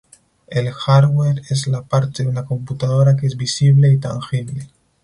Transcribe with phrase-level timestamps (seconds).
[0.47, 4.67] El hardware es la parte de una computadora que es visible y tangible.